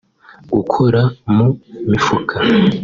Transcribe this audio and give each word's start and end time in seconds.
gukora 0.53 1.01
mu 1.35 1.47
mifuka 1.89 2.37